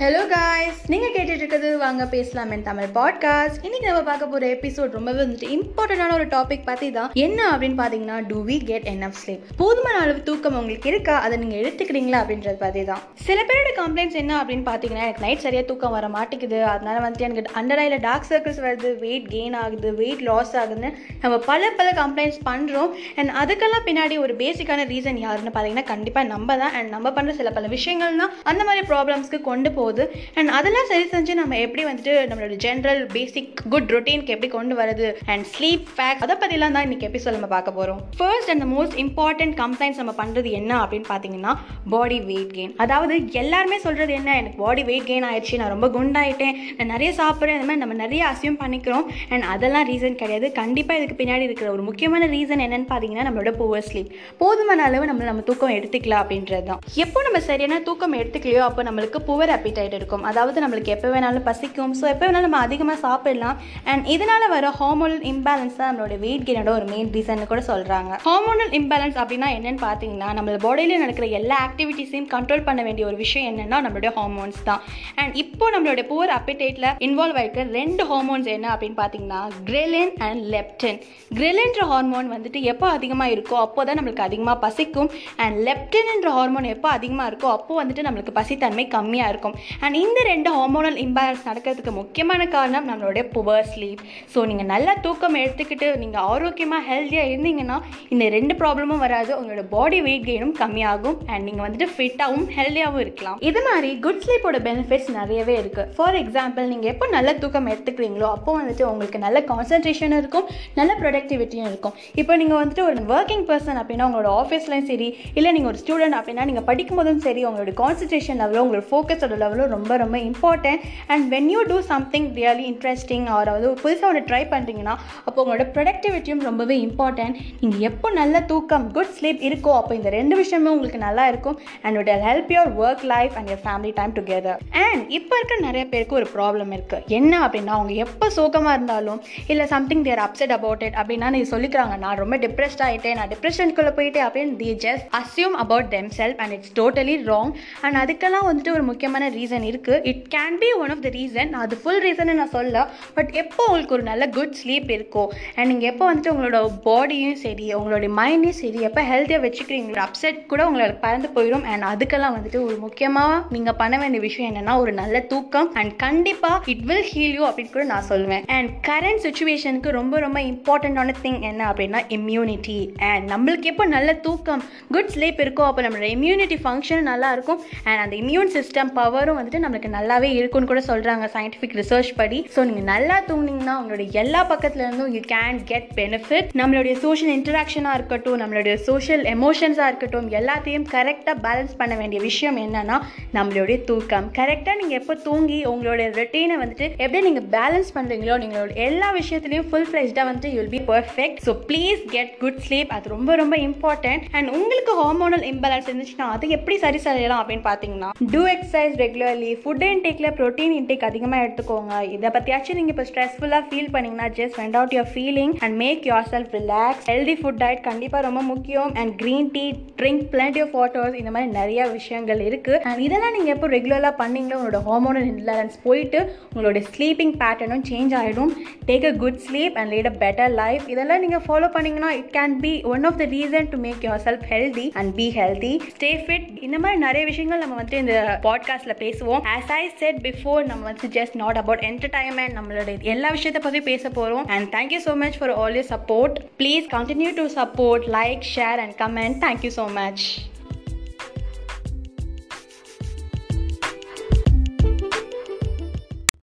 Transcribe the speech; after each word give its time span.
Hello 0.00 0.20
guys 0.28 0.80
நீங்கள் 0.86 1.12
கேட்டுட்டு 1.12 1.40
இருக்கிறது 1.42 1.78
வாங்க 1.78 2.06
பேசலாம் 2.06 2.50
என் 2.50 2.62
தமிழ் 2.62 2.90
பாட்காஸ்ட் 2.96 3.56
இன்னைக்கு 3.62 3.86
நம்ம 3.86 4.02
பார்க்க 4.02 4.26
போகிற 4.26 4.44
எபிசோட் 4.52 4.92
ரொம்பவே 4.96 5.20
வந்துட்டு 5.22 5.46
இம்பார்ட்டண்டான 5.54 6.12
ஒரு 6.12 6.26
டாபிக் 6.26 6.62
பற்றி 6.64 6.90
தான். 6.90 7.10
என்ன 7.14 7.40
அப்படின்னு 7.52 7.78
பார்த்தீங்கன்னா 7.80 8.18
do 8.26 8.44
we 8.44 8.56
get 8.64 8.84
enough 9.02 9.18
sleep 9.22 9.48
போதுமான 9.56 9.96
அளவு 10.02 10.20
தூக்கம் 10.22 10.58
உங்களுக்கு 10.58 10.88
இருக்கா? 10.88 11.14
அதை 11.20 11.38
நீங்கள் 11.38 11.60
எடுத்துக்கிறீங்களா 11.62 12.20
அப்படின்றது 12.20 12.58
பற்றி 12.58 12.84
தான். 12.84 13.02
சில 13.26 13.38
பேரோட 13.48 13.72
கம்ப்ளைண்ட்ஸ் 13.80 14.20
என்ன 14.22 14.36
அப்படின்னு 14.42 14.64
பார்த்தீங்கன்னா 14.70 15.06
எனக்கு 15.06 15.24
நைட் 15.24 15.42
சரியாக 15.46 15.66
தூக்கம் 15.66 15.96
வர 15.96 16.08
மாட்டேங்குது. 16.08 16.60
அதனால 16.64 17.02
வந்துட்டு 17.06 17.26
எனக்கு 17.28 17.44
அண்டர் 17.62 17.82
ஐயில் 17.84 17.98
டார்க் 18.00 18.28
சர்க்கிள்ஸ் 18.30 18.62
வருது 18.66 18.92
வெயிட் 18.98 19.26
கெயின் 19.34 19.56
ஆகுது 19.62 19.94
வெயிட் 19.94 20.24
லாஸ் 20.30 20.54
ஆகுதுன்னு 20.56 20.92
நம்ம 21.24 21.38
பல 21.50 21.72
பல 21.80 21.88
கம்ப்ளைண்ட்ஸ் 22.02 22.40
பண்ணுறோம் 22.50 22.92
அண்ட் 23.18 23.34
அதுக்கெல்லாம் 23.42 23.86
பின்னாடி 23.90 24.18
ஒரு 24.26 24.36
பேசிக்கான 24.44 24.86
ரீசன் 24.94 25.20
யாருன்னு 25.26 25.54
பார்த்தீங்கன்னா 25.58 25.86
கண்டிப்பாக 25.92 26.26
நம்ம 26.34 26.58
தான். 26.62 26.72
அண்ட் 26.72 26.90
நம்ம 26.96 27.14
பண்ணுற 27.18 27.36
சில 27.42 27.50
பல 27.58 27.66
விஷயங்கள் 27.76 28.22
தான் 28.24 28.34
அந்த 28.54 28.64
மாதிரி 28.70 28.86
ப்ராப்ளம்ஸ்க்கு 28.94 29.40
கொண்டு 29.50 29.86
போகுது 29.88 30.06
அண்ட் 30.38 30.52
அதெல்லாம் 30.58 30.88
சரி 30.92 31.06
செஞ்சு 31.14 31.38
நம்ம 31.40 31.58
எப்படி 31.66 31.84
வந்துட்டு 31.90 32.14
நம்மளோட 32.30 32.58
ஜென்ரல் 32.66 33.02
பேசிக் 33.16 33.52
குட் 33.74 33.92
ரொட்டீனுக்கு 33.96 34.34
எப்படி 34.36 34.50
கொண்டு 34.56 34.76
வரது 34.80 35.08
அண்ட் 35.32 35.46
ஸ்லீப் 35.54 35.86
பேக் 35.98 36.22
அதை 36.26 36.36
பற்றிலாம் 36.42 36.76
தான் 36.76 36.86
இன்றைக்கி 36.88 37.08
எபிசோட் 37.10 37.36
நம்ம 37.36 37.50
பார்க்க 37.54 37.78
போகிறோம் 37.78 38.00
first 38.18 38.52
and 38.54 38.66
most 38.74 38.96
important 39.04 39.56
complaints 39.62 40.00
நம்ம 40.02 40.14
பண்ணுறது 40.20 40.50
என்ன 40.60 40.72
அப்படின்னு 40.82 41.08
பார்த்தீங்கன்னா 41.12 41.52
பாடி 41.94 42.18
வெயிட் 42.30 42.54
கெயின் 42.56 42.74
அதாவது 42.84 43.14
எல்லாருமே 43.42 43.78
சொல்கிறது 43.86 44.12
என்ன 44.18 44.30
எனக்கு 44.40 44.58
பாடி 44.64 44.82
வெயிட் 44.88 45.08
கெயின் 45.08 45.26
ஆயிடுச்சு 45.28 45.60
நான் 45.60 45.72
ரொம்ப 45.74 45.88
குண்டாயிட்டேன் 45.96 46.56
நான் 46.78 46.92
நிறைய 46.94 47.10
சாப்பிட்றேன் 47.20 47.56
இந்த 47.58 47.66
மாதிரி 47.68 47.82
நம்ம 47.84 47.96
நிறைய 48.04 48.22
அசியம் 48.32 48.58
பண்ணிக்கிறோம் 48.62 49.06
அண்ட் 49.32 49.46
அதெல்லாம் 49.52 49.86
ரீசன் 49.90 50.18
கிடையாது. 50.22 50.46
கண்டிப்பாக 50.60 50.98
இதுக்கு 51.00 51.16
பின்னாடி 51.20 51.44
இருக்கிற 51.48 51.68
ஒரு 51.76 51.82
முக்கியமான 51.88 52.26
ரீசன் 52.34 52.62
என்னன்னு 52.66 52.88
பார்த்தீங்கன்னா 52.90 53.26
நம்மளோட 53.28 53.52
புவர் 53.60 53.86
ஸ்லீப் 53.88 54.10
போதுமான 54.42 54.84
அளவு 54.88 55.08
நம்ம 55.10 55.24
நம்ம 55.28 55.42
தூக்கம் 55.48 55.74
எடுத்துக்கலாம் 55.78 56.22
அப்படின்றது 56.24 56.66
தான். 56.70 56.80
எப்போ 57.04 57.18
நம்ம 57.26 57.40
சரியான 57.48 57.80
தூக்கம் 57.88 58.16
எடுத்துக்கலையோ 58.20 58.62
அப்போ 58.68 58.82
நம்மளுக்கு 58.88 59.20
புவர் 59.28 59.52
அப்பிடைட் 59.56 59.77
இருக்கும் 59.98 60.24
அதாவது 60.30 60.58
நம்மளுக்கு 60.64 60.94
எப்போ 60.94 61.08
வேணாலும் 61.14 61.46
பசிக்கும். 61.48 61.92
ஸோ 62.00 62.04
எப்போ 62.12 62.24
வேணாலும் 62.26 62.46
நம்ம 62.48 62.60
அதிகமாக 62.66 62.98
சாப்பிடலாம். 63.06 63.56
அண்ட் 63.90 64.06
இதனால் 64.14 64.46
வர 64.54 64.70
ஹார்மோனல் 64.80 65.24
இம்பேலன்ஸ் 65.32 65.76
தான் 65.80 65.88
நம்மளோட 65.90 66.16
வெயிட் 66.24 66.46
கெயினோட 66.48 66.72
ஒரு 66.78 66.86
மெயின் 66.92 67.10
ரீசன் 67.16 67.44
கூட 67.52 67.62
சொல்கிறாங்க 67.70 68.12
ஹார்மோனல் 68.26 68.72
இம்பேலன்ஸ் 68.80 69.18
அப்படின்னா 69.22 69.50
என்னன்னு 69.56 69.82
பார்த்தீங்கன்னா 69.86 70.30
நம்ம 70.38 70.56
பாடியில் 70.66 71.02
நடக்கிற 71.04 71.28
எல்லா 71.40 71.58
ஆக்டிவிட்டீஸையும் 71.66 72.30
கண்ட்ரோல் 72.34 72.66
பண்ண 72.68 72.80
வேண்டிய 72.88 73.06
ஒரு 73.10 73.18
விஷயம் 73.24 73.48
என்னன்னா 73.52 73.80
நம்மளுடைய 73.86 74.12
ஹார்மோன்ஸ் 74.18 74.60
தான். 74.70 74.82
அண்ட் 75.20 75.36
இப்போ 75.44 75.66
நம்மளுடைய 75.76 76.06
புவர் 76.12 76.34
அப்பிடைட்டில் 76.38 76.90
இன்வால்வ் 77.08 77.38
ஆகிருக்க 77.40 77.64
ரெண்டு 77.78 78.04
ஹார்மோன்ஸ் 78.10 78.50
என்ன 78.56 78.66
அப்படின்னு 78.74 78.98
பார்த்தீங்கன்னா 79.02 79.42
கிரெலின் 79.70 80.14
அண்ட் 80.28 80.42
லெப்டின் 80.54 81.00
கிரெலின்ற 81.38 81.82
ஹார்மோன் 81.92 82.28
வந்துட்டு 82.34 82.58
எப்போ 82.72 82.86
அதிகமாக 82.96 83.34
இருக்கோ 83.36 83.56
அப்போ 83.64 83.80
தான் 83.88 83.98
நம்மளுக்கு 83.98 84.26
அதிகமாக 84.28 84.56
பசிக்கும். 84.64 85.10
அண்ட் 85.44 85.56
லெப்டின்ன்ற 85.68 86.30
ஹார்மோன் 86.36 86.68
எப்போ 86.74 86.88
அதிகமாக 86.98 87.30
இருக்கோ 87.30 87.48
அப்போ 87.56 87.72
வந்துட்டு 87.80 88.04
நம்மளுக்கு 88.06 88.32
பசித்தன்மை 88.38 88.84
கம்மியாக 88.94 89.32
இருக்கும். 89.32 89.54
அண்ட் 89.84 89.98
இந்த 90.04 90.18
ரெண்டு 90.30 90.50
ஹார்மோனல் 90.56 90.98
இம்பேலன்ஸ் 91.06 91.46
நடக்கிறதுக்கு 91.48 91.92
முக்கியமான 92.00 92.46
காரணம் 92.56 92.88
நம்மளுடைய 92.90 93.24
புவர் 93.34 93.68
ஸ்லீப் 93.72 94.02
ஸோ 94.32 94.46
நீங்கள் 94.50 94.70
நல்லா 94.72 94.94
தூக்கம் 95.06 95.38
எடுத்துக்கிட்டு 95.42 95.88
நீங்கள் 96.02 96.26
ஆரோக்கியமாக 96.32 96.82
ஹெல்த்தியாக 96.90 97.30
இருந்தீங்கன்னா 97.32 97.76
இந்த 98.14 98.24
ரெண்டு 98.36 98.54
ப்ராப்ளமும் 98.60 99.02
வராது. 99.04 99.30
உங்களோட 99.38 99.64
பாடி 99.74 100.00
வெயிட் 100.06 100.26
கெயினும் 100.28 100.54
கம்மியாகும். 100.62 101.16
அண்ட் 101.32 101.44
நீங்கள் 101.48 101.64
வந்துட்டு 101.66 101.88
ஃபிட்டாகவும் 101.94 102.46
ஹெல்த்தியாகவும் 102.56 103.02
இருக்கலாம். 103.04 103.38
இது 103.48 103.60
மாதிரி 103.68 103.90
குட் 104.06 104.22
ஸ்லீப்போட 104.24 104.60
பெனிஃபிட்ஸ் 104.68 105.10
நிறையவே 105.18 105.56
இருக்குது 105.62 105.94
ஃபார் 105.96 106.18
எக்ஸாம்பிள் 106.22 106.70
நீங்கள் 106.72 106.90
எப்போ 106.92 107.08
நல்ல 107.16 107.36
தூக்கம் 107.42 107.70
எடுத்துக்கிறீங்களோ 107.74 108.28
அப்போ 108.36 108.50
வந்துட்டு 108.60 108.84
உங்களுக்கு 108.92 109.18
நல்ல 109.26 109.38
கான்சன்ட்ரேஷனும் 109.52 110.20
இருக்கும் 110.22 110.46
நல்ல 110.78 110.90
ப்ரொடக்டிவிட்டியும் 111.02 111.68
இருக்கும். 111.70 111.94
இப்போ 112.20 112.32
நீங்கள் 112.42 112.60
வந்துட்டு 112.60 112.84
ஒரு 112.88 113.00
ஒர்க்கிங் 113.14 113.44
பர்சன் 113.50 113.80
அப்படின்னா 113.82 114.06
உங்களோட 114.08 114.30
ஆஃபீஸ்லையும் 114.42 114.88
சரி 114.92 115.08
இல்லை 115.38 115.50
நீங்கள் 115.56 115.70
ஒரு 115.72 115.80
ஸ்டூடெண்ட் 115.82 116.18
அப்படின்னா 116.18 116.44
நீங்கள் 116.50 116.66
படிக்கும் 116.70 117.00
போதும் 117.00 117.22
சரி 117.26 117.42
உங்களோட 117.48 117.72
கான்சன்ட்ரேஷன் 117.82 118.40
லெவலோ 118.42 118.62
உங்களோட 118.64 118.84
ஃபோக்கஸோட 118.90 119.36
லெவலோ 119.42 119.57
ரொம்ப 119.66 119.96
ரொம்ப 119.96 120.16
important 120.28 120.82
and 121.06 121.26
when 121.30 121.48
you 121.48 121.62
do 121.68 121.78
something 121.88 122.28
really 122.34 122.66
interesting 122.68 123.26
or 123.28 123.50
வந்து 123.50 123.70
புதுசாக 123.82 124.10
ஒன்று 124.10 124.22
ட்ரை 124.28 124.42
பண்ணுறீங்கன்னா 124.50 124.94
அப்போ 125.24 125.38
உங்களோட 125.42 125.66
ப்ரொடக்டிவிட்டியும் 125.74 126.42
ரொம்பவே 126.42 126.76
இம்பார்ட்டன்ட் 126.80 127.36
நீங்கள் 127.60 127.84
எப்போ 127.88 128.10
நல்ல 128.12 128.42
தூக்கம் 128.48 128.86
குட் 128.92 129.14
ஸ்லீப் 129.18 129.42
இருக்கோ 129.48 129.72
அப்போ 129.78 129.94
இந்த 129.94 130.10
ரெண்டு 130.10 130.36
விஷயமும் 130.36 130.72
உங்களுக்கு 130.72 131.00
நல்லா 131.00 131.26
இருக்கும் 131.28 131.58
and 131.82 131.98
it 132.00 132.12
help 132.26 132.52
your 132.54 132.72
work 132.82 133.04
life 133.08 133.36
and 133.38 133.50
your 133.50 133.62
family 133.64 133.92
time 133.96 134.14
together 134.18 134.60
and 134.82 135.02
இப்போ 135.18 135.34
இருக்க 135.38 135.56
நிறைய 135.60 135.84
பேருக்கு 135.88 136.18
ஒரு 136.18 136.28
ப்ராப்ளம் 136.34 136.72
இருக்குது 136.72 137.14
என்ன 137.18 137.32
அப்படின்னா 137.44 137.74
அவங்க 137.76 137.94
எப்போ 138.04 138.26
சோகமாக 138.30 138.76
இருந்தாலும் 138.78 139.20
இல்லை 139.48 139.66
something 139.68 140.04
they're 140.04 140.22
upset 140.24 140.54
about 140.56 140.82
it 140.82 140.98
அப்படின்னா 141.00 141.30
நீ 141.30 141.40
சொல்லிக்கிறாங்க 141.50 141.96
நான் 141.98 142.18
ரொம்ப 142.18 142.36
டிப்ரெஸ்ட் 142.38 142.82
ஆகிட்டேன் 142.86 143.18
நான் 143.18 143.30
டிப்ரெஷனுக்குள்ளே 143.30 143.92
போயிட்டேன் 143.98 144.26
அப்படின்னு 144.26 144.54
they 144.56 144.70
just 144.84 145.06
assume 145.18 145.56
about 145.58 145.90
them 145.90 146.10
self 146.18 146.40
and 146.42 146.54
it's 146.56 146.74
totally 146.78 147.16
wrong 147.28 147.52
and 147.82 147.98
அதுக்கெல்லாம் 147.98 148.46
வந்துட்டு 148.48 148.72
ஒரு 148.72 148.84
முக்கியமான 148.84 149.30
ரீசன் 149.30 149.47
ரீசன் 149.48 149.66
இருக்குது 149.70 150.00
it 150.10 150.24
can 150.34 150.56
be 150.62 150.68
one 150.82 150.90
of 150.94 151.02
the 151.04 151.10
reason 151.16 151.52
அது 151.62 151.74
ஃபுல் 151.82 152.00
ரீசன் 152.06 152.30
நான் 152.40 152.54
சொல்ல 152.56 152.78
பட் 153.16 153.30
எப்போ 153.42 153.60
உங்களுக்கு 153.68 153.94
ஒரு 153.96 154.04
நல்ல 154.08 154.24
குட் 154.36 154.56
ஸ்லீப் 154.60 154.88
இருக்கோ 154.96 155.24
அண்ட் 155.56 155.68
நீங்கள் 155.72 155.88
எப்போ 155.90 156.04
வந்துட்டு 156.08 156.32
உங்களோட 156.32 156.58
பாடியும் 156.86 157.38
சரி 157.44 157.66
உங்களோட 157.78 158.08
மைண்டையும் 158.18 158.58
சரி 158.62 158.80
எப்போ 158.88 159.02
ஹெல்த்தியாக 159.10 159.42
வச்சுக்கிறீங்களோட 159.46 160.02
அப்செட் 160.06 160.40
கூட 160.52 160.62
உங்களுக்கு 160.70 160.98
பறந்து 161.06 161.28
போயிடும். 161.36 161.64
அண்ட் 161.72 161.86
அதுக்கெல்லாம் 161.92 162.34
வந்துட்டு 162.36 162.60
ஒரு 162.68 162.76
முக்கியமாக 162.84 163.38
நீங்கள் 163.54 163.78
பண்ண 163.82 163.94
வேண்டிய 164.02 164.22
விஷயம் 164.26 164.50
என்னென்னா 164.50 164.74
ஒரு 164.82 164.92
நல்ல 165.00 165.16
தூக்கம். 165.32 165.70
அண்ட் 165.80 165.94
கண்டிப்பாக 166.04 166.72
இட் 166.74 166.84
வில் 166.90 167.08
ஹீல் 167.12 167.36
யூ 167.38 167.44
அப்படின்னு 167.48 167.74
கூட 167.76 167.86
நான் 167.92 168.08
சொல்லுவேன். 168.12 168.44
அண்ட் 168.56 168.70
கரண்ட் 168.90 169.22
சுச்சுவேஷனுக்கு 169.26 169.96
ரொம்ப 170.00 170.20
ரொம்ப 170.26 170.38
இம்பார்ட்டண்ட்டான 170.52 171.16
திங் 171.24 171.40
என்ன 171.50 171.62
அப்படின்னா 171.70 172.02
இம்யூனிட்டி 172.18 172.78
அண்ட் 173.10 173.26
நம்மளுக்கு 173.34 173.72
எப்போ 173.74 173.86
நல்ல 173.96 174.10
தூக்கம் 174.28 174.64
குட் 174.96 175.12
ஸ்லீப் 175.16 175.42
இருக்கோ 175.46 175.64
அப்போ 175.70 175.82
நம்மளோட 175.86 176.10
இம்யூனிட்டி 176.18 176.58
ஃபங்க்ஷன் 176.66 177.08
நல்லா 177.12 177.30
இருக்கும். 177.38 177.60
அண்ட் 177.88 178.02
அந்த 178.04 178.14
இம்யூன் 178.22 178.54
சிஸ்டம் 178.58 178.92
பவரும் 178.98 179.37
வந்துட்டு 179.38 179.62
நம்மளுக்கு 179.64 179.90
நல்லாவே 179.96 180.30
இருக்கும்னு 180.38 180.70
கூட 180.72 180.82
சொல்கிறாங்க 180.90 181.28
சயின்டிஃபிக் 181.36 181.76
ரிசர்ச் 181.80 182.12
படி. 182.20 182.38
ஸோ 182.56 182.60
நீங்கள் 182.70 182.88
நல்லா 182.92 183.16
தூங்குனீங்கன்னா 183.28 183.76
உங்களுடைய 183.80 184.08
எல்லா 184.24 184.42
பக்கத்துலேருந்தும் 184.52 185.12
யூ 185.16 185.22
கேன் 185.34 185.58
கெட் 185.70 185.90
பெனிஃபிட் 186.00 186.48
நம்மளுடைய 186.60 186.94
சோஷியல் 187.04 187.32
இன்டராக்ஷனாக 187.38 187.98
இருக்கட்டும் 188.00 188.38
நம்மளுடைய 188.42 188.74
சோஷியல் 188.88 189.24
எமோஷன்ஸாக 189.34 189.90
இருக்கட்டும் 189.92 190.28
எல்லாத்தையும் 190.40 190.86
கரெக்டாக 190.94 191.36
பேலன்ஸ் 191.46 191.74
பண்ண 191.80 191.94
வேண்டிய 192.00 192.20
விஷயம் 192.28 192.58
என்னன்னா 192.64 192.96
நம்மளுடைய 193.38 193.78
தூக்கம். 193.90 194.26
கரெக்டாக 194.38 194.76
நீங்கள் 194.80 194.98
எப்போ 195.00 195.14
தூங்கி 195.26 195.58
உங்களோட 195.72 196.08
ரொட்டீனை 196.18 196.56
வந்துட்டு 196.62 196.86
எப்படி 197.04 197.22
நீங்கள் 197.28 197.48
பேலன்ஸ் 197.56 197.90
பண்ணுறீங்களோ 197.96 198.36
நீங்களோட 198.42 198.70
எல்லா 198.88 199.08
விஷயத்துலையும் 199.20 199.68
ஃபுல் 199.70 199.88
ஃப்ளெஷ்டாக 199.90 200.26
வந்துட்டு 200.28 200.52
you'll 200.56 200.72
be 200.74 200.80
perfect 200.92 201.40
so 201.46 201.54
please 201.68 202.02
get 202.14 202.32
good 202.42 202.60
sleep 202.66 202.92
அது 202.96 203.14
ரொம்ப 203.16 203.36
ரொம்ப 203.42 203.56
இம்பார்ட்டன்ட் 203.68 204.24
அண்ட் 204.38 204.50
உங்களுக்கு 204.58 204.94
ஹார்மோனல் 205.02 205.46
இம்பேலன்ஸ் 205.52 205.88
இருந்துச்சுன்னா 205.90 206.28
அதை 206.36 206.48
எப்படி 206.58 206.78
சரி 206.84 207.00
செய்யலாம் 207.06 207.42
அப்படின்னு 207.42 207.66
பார்த்தீங்கன்னா 207.70 208.10
டூ 208.34 208.42
எக்ஸசைஸ் 208.54 208.94
ரெகுலர்லி 209.18 209.52
ஃபுட் 209.62 209.82
இன்டேக்கில் 209.84 210.34
ப்ரோட்டீன் 210.38 210.72
இன்டேக் 210.78 211.04
அதிகமாக 211.08 211.44
எடுத்துக்கோங்க. 211.44 211.94
இதை 212.16 212.28
பற்றியாச்சும் 212.34 212.76
நீங்கள் 212.78 212.94
இப்போ 212.94 213.04
ஸ்ட்ரெஸ்ஃபுல்லாக 213.08 213.62
ஃபீல் 213.68 213.88
பண்ணீங்கன்னா 213.94 214.26
just 214.38 214.56
vent 214.60 214.76
out 214.78 214.92
your 214.96 215.08
feeling 215.14 215.54
and 215.64 215.74
make 215.82 216.04
your 216.08 216.28
self 216.32 216.52
relax 216.58 217.06
healthy 217.10 217.34
food 217.40 217.58
diet 217.62 217.82
கண்டிப்பாக 217.88 218.22
ரொம்ப 218.26 218.40
முக்கியம். 218.50 218.90
And 219.00 219.12
green 219.22 219.48
tea 219.54 219.64
drink 220.00 220.22
plenty 220.34 220.60
of 220.64 220.74
waters 220.78 221.16
இந்த 221.20 221.30
மாதிரி 221.30 221.50
நிறைய 221.52 221.86
விஷயங்கள் 221.96 222.42
இருக்குது 222.48 222.80
அண்ட் 222.88 223.02
இதெல்லாம் 223.06 223.34
நீங்கள் 223.36 223.54
எப்போ 223.56 223.70
ரெகுலராக 223.74 224.12
பண்ணிங்களோ 224.22 224.58
உங்களோட 224.60 224.80
ஹார்மோனல் 224.88 225.28
இம்பேலன்ஸ் 225.32 225.76
போயிட்டு 225.86 226.20
உங்களோட 226.52 226.82
ஸ்லீப்பிங் 226.92 227.34
பேட்டர்னும் 227.42 227.84
சேஞ்ச் 227.90 228.14
ஆகிடும் 228.20 228.52
take 228.90 229.08
a 229.10 229.14
good 229.24 229.40
sleep 229.48 229.78
and 229.82 229.92
lead 229.94 230.10
a 230.12 230.14
better 230.24 230.54
life 230.62 230.86
இதெல்லாம் 230.94 231.22
நீங்கள் 231.26 231.44
ஃபாலோ 231.48 231.70
பண்ணிங்கன்னா 231.76 232.12
it 232.20 232.32
can 232.38 232.56
be 232.66 232.74
one 232.94 233.06
of 233.10 233.20
the 233.22 233.28
reason 233.36 233.70
to 233.74 233.80
make 233.88 234.00
your 234.08 234.24
self 234.28 234.46
healthy 234.54 234.86
and 235.00 235.12
be 235.20 235.28
healthy 235.40 235.74
stay 235.96 236.12
fit 236.24 236.48
இந்த 236.68 236.78
மாதிரி 236.78 237.04
நிறைய 237.06 237.24
விஷயங்கள் 237.32 237.64
நம்ம 237.64 237.76
வந்துட்டு 237.78 238.02
இந்த 238.04 238.16
பாட்காஸ்ட்டில் 238.48 238.98
பேசுவோம். 239.08 239.42
ஆஸ் 239.56 239.72
ஐ 239.78 239.82
செட் 240.02 240.20
பிஃபோர் 240.28 240.62
நம்ம 240.70 240.84
வந்து 240.90 241.08
ஜஸ்ட் 241.18 241.36
நாட் 241.42 241.60
அபவுட் 241.62 241.84
என்டர்டைன்மெண்ட் 241.90 242.56
நம்மளோட 242.58 242.92
எல்லா 243.14 243.30
விஷயத்தை 243.30 243.62
பற்றி 243.64 243.82
பேச 243.90 244.04
போகிறோம் 244.10 244.46
and 244.56 244.68
thank you 244.76 245.00
so 245.06 245.14
much 245.24 245.38
for 245.40 245.54
all 245.60 245.78
you 245.80 245.86
support 245.94 246.36
please 246.60 246.86
continue 246.96 247.32
to 247.40 247.46
support 247.60 248.06
like 248.18 248.44
share 248.56 248.80
and 248.84 248.96
comment 249.02 249.38
thank you 249.46 249.72
so 249.80 249.86
much 249.98 250.24